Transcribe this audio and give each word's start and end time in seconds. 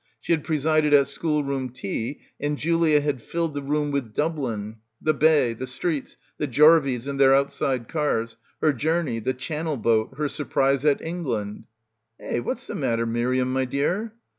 She 0.19 0.31
had 0.33 0.43
presided 0.43 0.95
at 0.95 1.07
schoolroom 1.09 1.69
tea 1.69 2.21
and 2.39 2.57
Julia 2.57 3.01
had 3.01 3.21
filled 3.21 3.53
the 3.53 3.61
room 3.61 3.91
with 3.91 4.15
Dublin— 4.15 4.77
the 4.99 5.13
bay, 5.13 5.53
the 5.53 5.67
streets, 5.67 6.17
the 6.39 6.47
jarveys 6.47 7.05
and 7.07 7.19
their 7.19 7.35
outside 7.35 7.87
cars, 7.87 8.35
her 8.61 8.73
journey, 8.73 9.19
the 9.19 9.35
channel 9.35 9.77
boat, 9.77 10.15
her 10.17 10.27
surprise 10.27 10.85
at 10.85 11.03
England. 11.03 11.65
"Eh, 12.19 12.39
what's 12.39 12.65
the 12.65 12.73
matter, 12.73 13.05
Miriam, 13.05 13.53
my 13.53 13.65
dear?" 13.65 14.13